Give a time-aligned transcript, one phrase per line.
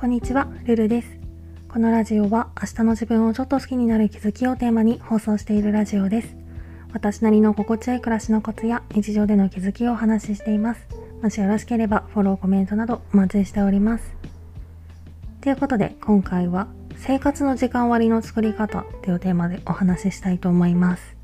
[0.00, 1.18] こんにちは、ルルです。
[1.68, 6.36] このラジオは明日の自分をちょっと好きになる気づきをテーマに放送しているラジオです。
[6.94, 10.86] 私なりの心地よい暮らしのコツや日常での気づきをお話ししています。
[11.20, 14.14] もしよろしければフォロー、コメントなどお待ちしております。
[15.42, 21.14] ということで今回は生活の時間割の作り方というテーマでお話ししたいと思います。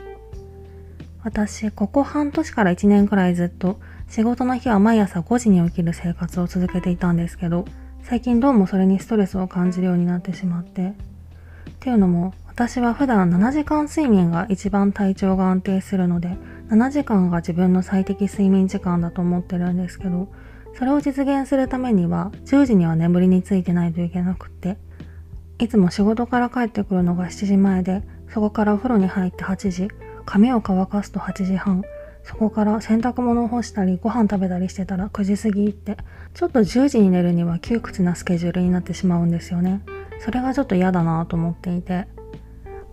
[1.25, 7.65] 私、ここ半年から1年くらいずっと仕事の日は毎朝5時に起きる生活を続けていたんですけど、
[8.09, 10.91] 最近どうもそれにストレスを感じるようになってしまって。
[10.91, 10.93] っ
[11.81, 16.37] ていうのも、私は普段7時間睡眠が一番体調が安定するので、
[16.71, 20.29] 7時間が自分の最適睡眠時間だと思ってるんですけど、
[20.79, 24.77] それを実現するためには、10時には眠りについてないといけなくって、
[25.59, 29.89] いつも仕事から帰ってくるのが7時前で、そこからお風呂に入って8時、
[30.25, 31.83] 髪を乾かすと8時半、
[32.27, 35.97] そこから洗濯物を干したりご飯食べたりしてたら9時過ぎって
[36.35, 39.81] ちょっと10時に寝るには窮屈なスケジュールになってしまうんですよね。
[40.21, 42.09] それがちょっと嫌だなと思っていて。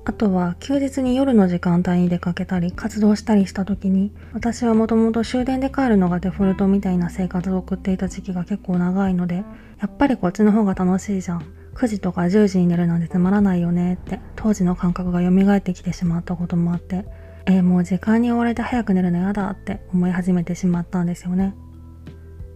[0.05, 9.45] あとは休日に夜の時間帯に出かけたり活動したりした時に私はもともと終電で帰るのがデフォルトみたいな生活を送っていた時期が結構長いので
[9.79, 11.45] やっぱりこっちの方が楽しいじゃん。
[11.75, 17.05] 9時とか10時に寝るなんてつまらないよねって当時の感覚が蘇ってきてしまったこともあって
[17.45, 21.53] えー、もう時間に追われて早く寝るの嫌だって思い始めてしまったんですよね。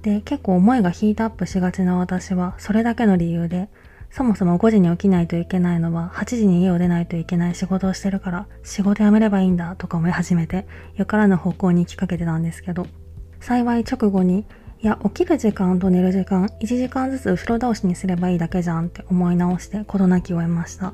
[0.01, 3.69] で、結構思いがヒートアップしがちな私はそれだけの理由で、
[4.09, 12.87] そもそも5時に起きないといけないのは8時に家を出ないといけない仕事をしてるから仕事辞めればいいんだとか思い始めてよからぬ方向に行きかけてたんですけど
[13.39, 14.45] 幸い直後に
[14.81, 20.93] いや起きる時間と寝る時間1時間ずつ後ろ倒しにすればいいだけじゃんって思い直して事なきを得ました。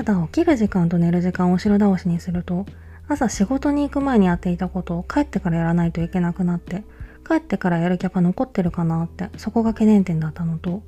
[0.00, 2.64] ただ起きる時間と寝る時間を後ろ倒しにすると
[3.06, 6.84] 朝仕事に行く前にやっていたことを帰ってからやらないといけなくなって
[7.28, 10.82] 帰ってからやるキャパ残ってるかなってそこが懸念点だったのと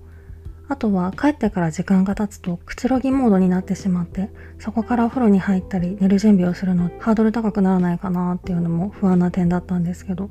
[0.71, 10.31] あとは帰ってから時間が経つとくつろぎモードになってしまってそこからお風呂に入ったり寝る準備をするのハードル高くならないかなっていうのも不安な点だったんですけど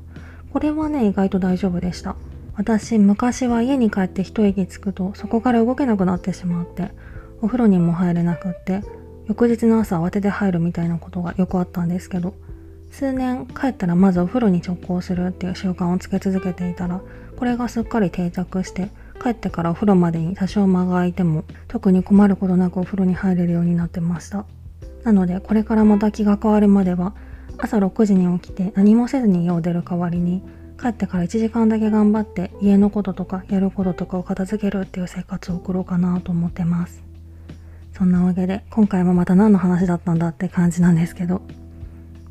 [0.52, 2.16] これはね意外と大丈夫でした。
[2.54, 6.90] 私昔は家に帰って一息つくとそこから動けなくなってしまって
[7.42, 8.82] お風呂にも入れなくって
[9.26, 12.34] 翌日の朝慌てて入るみたいなことがよくあったんですけど
[12.90, 17.00] 数年帰ったらまずお風呂に直行するっていう習慣をつけ続けていたら
[17.36, 18.90] これがすっかり定着して
[19.22, 24.44] 帰ってからお風呂までに多少間が空いても特に困ることなくお風呂に入れるようになってました。
[25.04, 27.14] なのでこれからまた気が変わるまでは
[27.58, 30.42] 朝6時に起きて何もせずに家を出る代わりに
[30.80, 37.11] 帰ってから1時間だけ頑張って家のこととかやることとかを片付けるっていう生活を送ろうかなと思ってます。
[38.02, 41.40] そんなわけで今回もまた何の話だったんだって感じなんですけど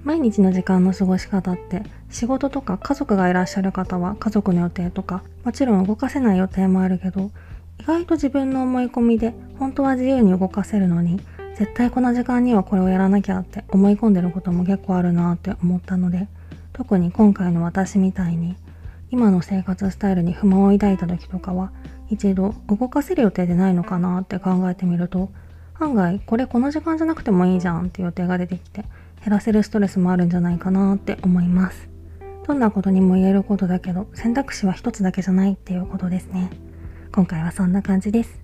[0.04, 7.32] 毎日の時間の過ごし方って仕事とか家族がいらっしゃる方は家族の予定とかもちろん動かせない予定もあるけど
[7.80, 11.22] 意外と自分の思い込みで本当は自由に動かせるのに
[11.56, 16.28] 絶対この時間にはこれをやらなきゃって思い込んでることも結構あるなって思ったので
[16.74, 18.58] 特に今回の私みたいに
[19.10, 21.72] 今の生活スタイルに不満を抱いた時とかは
[22.10, 25.32] 一度動かせる予定でないのかなって考えてみると
[25.84, 28.86] 案外これこの時間じゃなくてもいいじゃんって予定が出てきて
[29.24, 31.90] 減らせるストレスもあるんじゃないかなって思います。
[32.48, 36.50] どんなことにも言えることだけど選択肢は一つだけじゃないっていうことですね。
[37.12, 38.42] 今回はそんな感じです。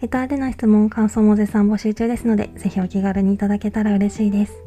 [0.00, 4.62] レターでの質問感想も絶賛募集中ですのでぜひお気軽にいただけたら嬉しいです。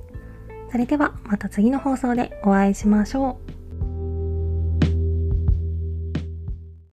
[0.71, 3.60] それではまた次の放送でお会いしましょう。